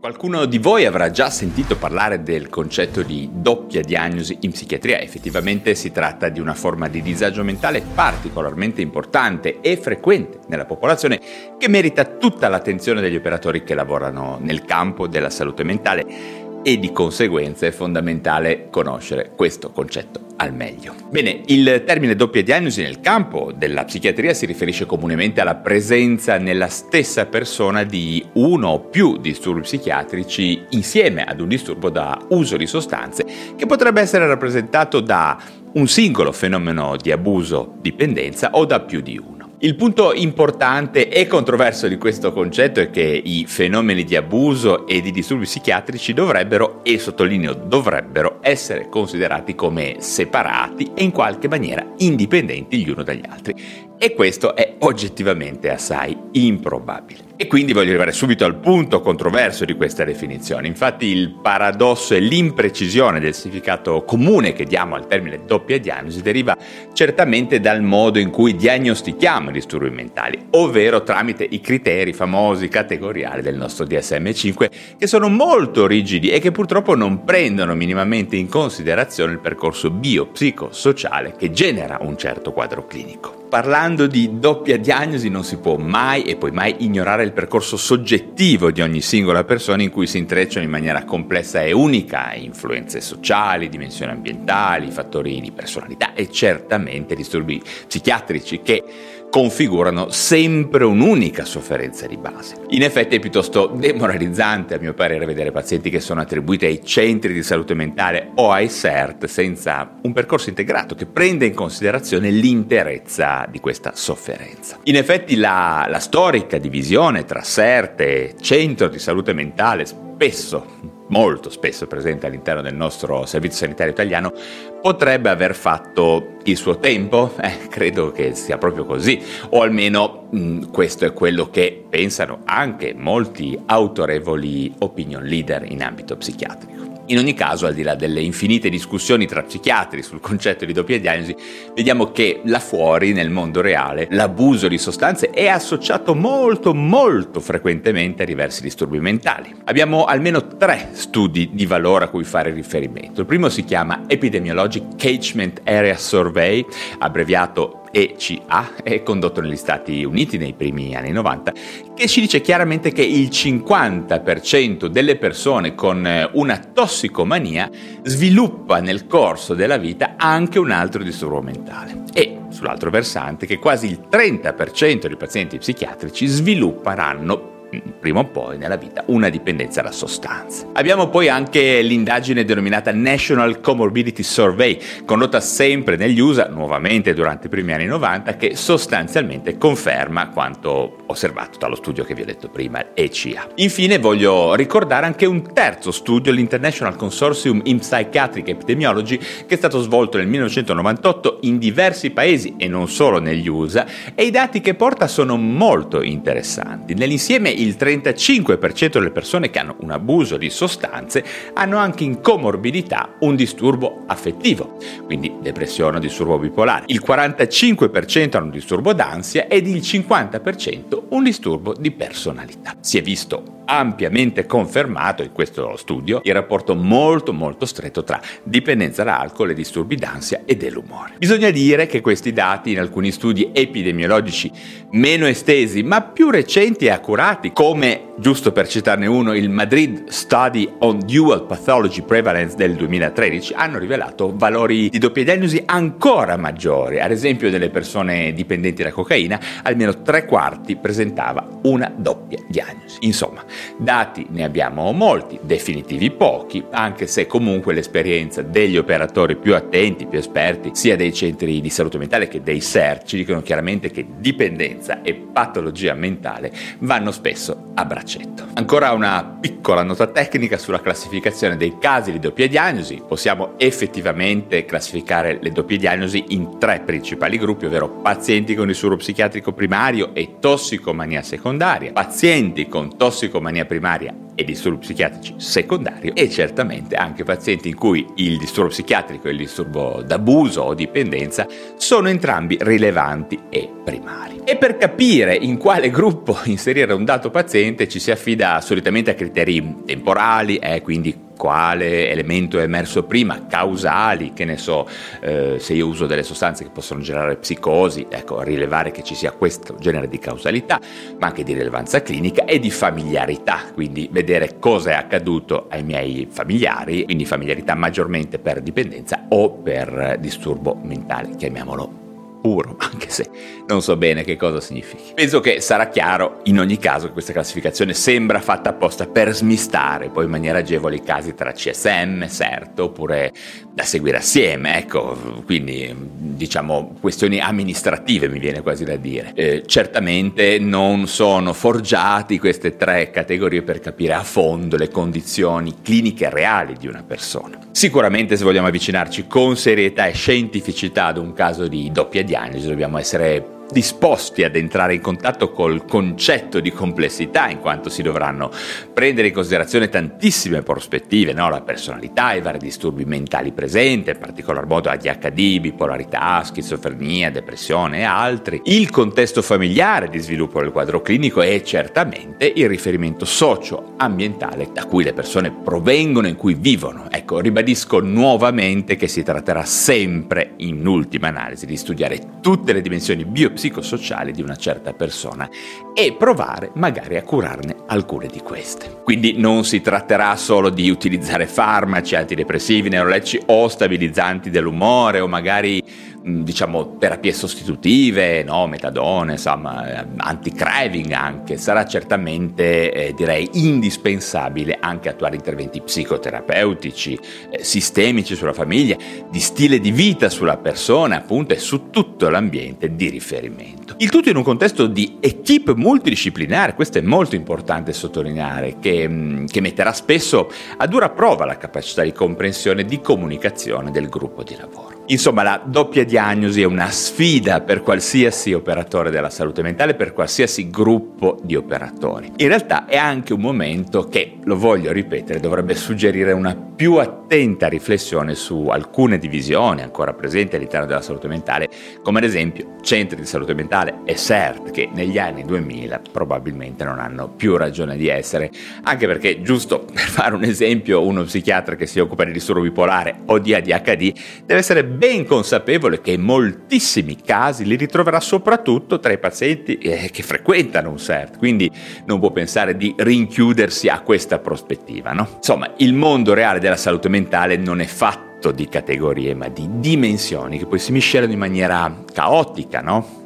[0.00, 4.98] Qualcuno di voi avrà già sentito parlare del concetto di doppia diagnosi in psichiatria.
[4.98, 11.20] Effettivamente si tratta di una forma di disagio mentale particolarmente importante e frequente nella popolazione
[11.58, 16.92] che merita tutta l'attenzione degli operatori che lavorano nel campo della salute mentale e di
[16.92, 20.94] conseguenza è fondamentale conoscere questo concetto al meglio.
[21.10, 26.68] Bene, il termine doppia diagnosi nel campo della psichiatria si riferisce comunemente alla presenza nella
[26.68, 32.66] stessa persona di uno o più disturbi psichiatrici insieme ad un disturbo da uso di
[32.66, 35.38] sostanze che potrebbe essere rappresentato da
[35.72, 39.39] un singolo fenomeno di abuso, dipendenza o da più di uno.
[39.62, 45.02] Il punto importante e controverso di questo concetto è che i fenomeni di abuso e
[45.02, 51.86] di disturbi psichiatrici dovrebbero, e sottolineo dovrebbero, essere considerati come separati e in qualche maniera
[51.98, 53.54] indipendenti gli uno dagli altri.
[53.98, 57.29] E questo è oggettivamente assai improbabile.
[57.42, 60.66] E quindi voglio arrivare subito al punto controverso di questa definizione.
[60.66, 66.54] Infatti il paradosso e l'imprecisione del significato comune che diamo al termine doppia diagnosi deriva
[66.92, 73.40] certamente dal modo in cui diagnostichiamo i disturbi mentali, ovvero tramite i criteri famosi categoriali
[73.40, 79.32] del nostro DSM5 che sono molto rigidi e che purtroppo non prendono minimamente in considerazione
[79.32, 83.40] il percorso biopsicosociale che genera un certo quadro clinico.
[83.50, 88.70] Parlando di doppia diagnosi non si può mai e poi mai ignorare il percorso soggettivo
[88.70, 93.68] di ogni singola persona in cui si intrecciano in maniera complessa e unica influenze sociali,
[93.68, 98.82] dimensioni ambientali, fattori di personalità e certamente disturbi psichiatrici che
[99.30, 102.56] configurano sempre un'unica sofferenza di base.
[102.70, 107.32] In effetti è piuttosto demoralizzante a mio parere vedere pazienti che sono attribuiti ai centri
[107.32, 113.46] di salute mentale o ai CERT senza un percorso integrato che prenda in considerazione l'interezza
[113.48, 114.78] di questa sofferenza.
[114.84, 121.50] In effetti la, la storica divisione tra CERT e centro di salute mentale spesso molto
[121.50, 124.32] spesso presente all'interno del nostro servizio sanitario italiano,
[124.80, 127.34] potrebbe aver fatto il suo tempo?
[127.50, 132.40] Eh, credo che sia proprio così, o almeno mh, mm, questo è quello che pensano
[132.44, 136.89] anche molti autorevoli opinion leader in ambito psichiatrico.
[137.10, 141.00] In ogni caso, al di là delle infinite discussioni tra psichiatri sul concetto di doppia
[141.00, 141.34] diagnosi,
[141.74, 148.22] vediamo che là fuori, nel mondo reale, l'abuso di sostanze è associato molto molto frequentemente
[148.22, 149.52] a diversi disturbi mentali.
[149.64, 153.22] Abbiamo almeno tre studi di valore a cui fare riferimento.
[153.22, 156.64] Il primo si chiama Epidemiologic Catchment Area Survey,
[157.00, 161.52] abbreviato ECA, è condotto negli Stati Uniti nei primi anni 90,
[161.94, 167.68] che ci dice chiaramente che il 50% delle persone con eh, una tossicomania
[168.02, 172.04] sviluppa nel corso della vita anche un altro disturbo mentale.
[172.12, 177.49] E sull'altro versante che quasi il 30% dei pazienti psichiatrici svilupperanno
[177.98, 180.66] prima o poi nella vita una dipendenza da sostanze.
[180.72, 187.50] Abbiamo poi anche l'indagine denominata National Comorbidity Survey, condotta sempre negli USA, nuovamente durante i
[187.50, 192.94] primi anni 90, che sostanzialmente conferma quanto osservato dallo studio che vi ho detto prima,
[192.94, 193.48] ECA.
[193.56, 199.80] Infine voglio ricordare anche un terzo studio, l'International Consortium in Psychiatric Epidemiology, che è stato
[199.80, 204.74] svolto nel 1998 in diversi paesi e non solo negli USA, e i dati che
[204.74, 206.94] porta sono molto interessanti.
[206.94, 211.24] Nell'insieme il 35% delle persone che hanno un abuso di sostanze
[211.54, 216.84] hanno anche in comorbidità un disturbo affettivo, quindi depressione o disturbo bipolare.
[216.86, 222.74] Il 45% hanno un disturbo d'ansia ed il 50% un disturbo di personalità.
[222.80, 229.04] Si è visto ampiamente confermato in questo studio il rapporto molto molto stretto tra dipendenza
[229.04, 231.14] da alcol e disturbi d'ansia e dell'umore.
[231.18, 234.50] Bisogna dire che questi dati in alcuni studi epidemiologici
[234.90, 240.70] meno estesi ma più recenti e accurati come giusto per citarne uno, il Madrid Study
[240.80, 247.00] on Dual Pathology Prevalence del 2013, hanno rivelato valori di doppia diagnosi ancora maggiori.
[247.00, 252.98] Ad esempio, delle persone dipendenti da cocaina, almeno tre quarti presentava una doppia diagnosi.
[253.00, 253.42] Insomma,
[253.78, 260.18] dati ne abbiamo molti, definitivi pochi, anche se comunque l'esperienza degli operatori più attenti, più
[260.18, 265.00] esperti, sia dei centri di salute mentale che dei SER, ci dicono chiaramente che dipendenza
[265.00, 268.48] e patologia mentale vanno spesso a braccetto.
[268.54, 273.02] Ancora una piccola nota tecnica sulla classificazione dei casi di doppia diagnosi.
[273.06, 279.52] Possiamo effettivamente classificare le doppie diagnosi in tre principali gruppi, ovvero pazienti con disturbo psichiatrico
[279.52, 287.24] primario e tossicomania secondaria, pazienti con tossicomania primaria e disturbi psichiatrici secondario e certamente anche
[287.24, 293.38] pazienti in cui il disturbo psichiatrico e il disturbo d'abuso o dipendenza sono entrambi rilevanti
[293.50, 294.40] e primari.
[294.44, 299.14] E per capire in quale gruppo inserire un dato paziente ci si affida solitamente a
[299.14, 304.86] criteri temporali, eh, quindi quale elemento è emerso prima, causali, che ne so,
[305.22, 309.32] eh, se io uso delle sostanze che possono generare psicosi, ecco, rilevare che ci sia
[309.32, 310.78] questo genere di causalità,
[311.18, 316.28] ma anche di rilevanza clinica e di familiarità, quindi vedere cosa è accaduto ai miei
[316.30, 321.99] familiari, quindi familiarità maggiormente per dipendenza o per disturbo mentale, chiamiamolo
[322.40, 323.28] puro, anche se
[323.66, 325.12] non so bene che cosa significhi.
[325.14, 330.08] Penso che sarà chiaro in ogni caso che questa classificazione sembra fatta apposta per smistare
[330.08, 333.32] poi in maniera agevole i casi tra CSM, CERT oppure
[333.72, 339.32] da seguire assieme, ecco, quindi diciamo questioni amministrative mi viene quasi da dire.
[339.34, 346.28] Eh, certamente non sono forgiati queste tre categorie per capire a fondo le condizioni cliniche
[346.30, 347.58] reali di una persona.
[347.70, 352.98] Sicuramente se vogliamo avvicinarci con serietà e scientificità ad un caso di doppia diagnosi dobbiamo
[352.98, 358.50] essere disposti ad entrare in contatto col concetto di complessità, in quanto si dovranno
[358.92, 361.48] prendere in considerazione tantissime prospettive, no?
[361.48, 368.02] la personalità, i vari disturbi mentali presenti, in particolar modo ADHD, bipolarità, schizofrenia, depressione e
[368.02, 374.84] altri, il contesto familiare di sviluppo del quadro clinico e certamente il riferimento socio-ambientale da
[374.84, 377.06] cui le persone provengono e in cui vivono.
[377.10, 383.24] Ecco, ribadisco nuovamente che si tratterà sempre, in ultima analisi, di studiare tutte le dimensioni
[383.24, 385.46] biopsicologiche psicosociali di una certa persona
[385.92, 389.02] e provare magari a curarne alcune di queste.
[389.04, 395.82] Quindi non si tratterà solo di utilizzare farmaci, antidepressivi, neuroletici o stabilizzanti dell'umore o magari
[396.22, 398.66] diciamo terapie sostitutive, no?
[398.66, 407.18] metadone, insomma, anti-craving anche, sarà certamente eh, direi indispensabile anche attuare interventi psicoterapeutici,
[407.50, 408.96] eh, sistemici sulla famiglia,
[409.30, 413.94] di stile di vita sulla persona, appunto, e su tutto l'ambiente di riferimento.
[413.98, 419.46] Il tutto in un contesto di equip multidisciplinare, questo è molto importante sottolineare, che, mm,
[419.46, 424.42] che metterà spesso a dura prova la capacità di comprensione e di comunicazione del gruppo
[424.42, 424.99] di lavoro.
[425.10, 430.70] Insomma, la doppia diagnosi è una sfida per qualsiasi operatore della salute mentale, per qualsiasi
[430.70, 432.30] gruppo di operatori.
[432.36, 437.66] In realtà è anche un momento che, lo voglio ripetere, dovrebbe suggerire una più attenta
[437.66, 441.68] riflessione su alcune divisioni ancora presenti all'interno della salute mentale,
[442.02, 447.00] come ad esempio centri di salute mentale e CERT, che negli anni 2000 probabilmente non
[447.00, 448.48] hanno più ragione di essere,
[448.84, 453.22] anche perché, giusto per fare un esempio, uno psichiatra che si occupa di disturbo bipolare
[453.26, 454.12] o di ADHD
[454.46, 460.10] deve essere ben consapevole che in moltissimi casi li ritroverà soprattutto tra i pazienti eh,
[460.12, 461.70] che frequentano un CERT, quindi
[462.04, 465.14] non può pensare di rinchiudersi a questa prospettiva.
[465.14, 465.26] No?
[465.36, 470.58] Insomma, il mondo reale della salute mentale non è fatto di categorie, ma di dimensioni
[470.58, 473.19] che poi si miscelano in maniera caotica, no?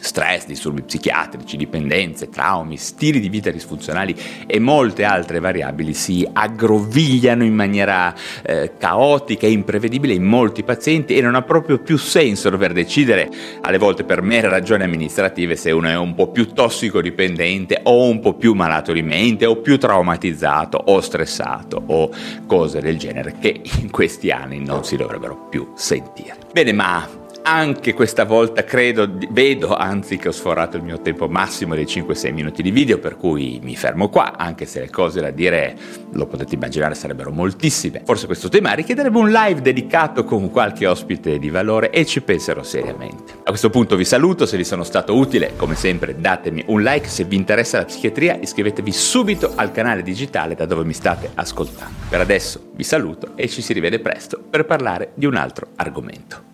[0.00, 4.14] Stress, disturbi psichiatrici, dipendenze, traumi, stili di vita disfunzionali
[4.46, 11.16] e molte altre variabili si aggrovigliano in maniera eh, caotica e imprevedibile in molti pazienti
[11.16, 15.70] e non ha proprio più senso dover decidere, alle volte per mere ragioni amministrative, se
[15.70, 19.78] uno è un po' più tossicodipendente o un po' più malato di mente o più
[19.78, 22.10] traumatizzato o stressato o
[22.46, 26.36] cose del genere che in questi anni non si dovrebbero più sentire.
[26.52, 31.74] Bene, ma anche questa volta credo, vedo anzi che ho sforato il mio tempo massimo
[31.74, 35.30] dei 5-6 minuti di video, per cui mi fermo qua, anche se le cose da
[35.30, 35.76] dire,
[36.12, 38.00] lo potete immaginare, sarebbero moltissime.
[38.04, 42.62] Forse questo tema richiederebbe un live dedicato con qualche ospite di valore e ci penserò
[42.62, 43.34] seriamente.
[43.44, 47.08] A questo punto vi saluto, se vi sono stato utile, come sempre datemi un like,
[47.08, 51.94] se vi interessa la psichiatria iscrivetevi subito al canale digitale da dove mi state ascoltando.
[52.08, 56.53] Per adesso vi saluto e ci si rivede presto per parlare di un altro argomento.